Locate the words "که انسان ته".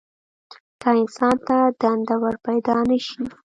0.81-1.57